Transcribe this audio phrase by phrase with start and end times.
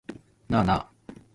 [0.49, 0.91] なあなあ